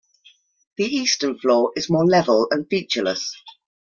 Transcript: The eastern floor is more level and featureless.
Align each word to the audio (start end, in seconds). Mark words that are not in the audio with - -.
The 0.77 0.85
eastern 0.85 1.37
floor 1.37 1.73
is 1.75 1.87
more 1.91 2.03
level 2.07 2.47
and 2.49 2.67
featureless. 2.67 3.35